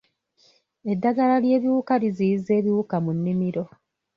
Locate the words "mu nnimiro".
3.03-3.63